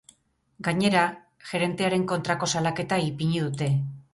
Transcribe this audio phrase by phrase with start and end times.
[0.67, 1.03] Gainera,
[1.49, 3.71] gerentearen kontrako salaketa ipini dute.